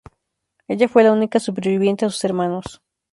Ella 0.67 0.87
fue 0.87 1.03
la 1.03 1.11
única 1.13 1.39
superviviente 1.39 2.05
a 2.05 2.09
sus 2.09 2.23
hermanos. 2.23 2.81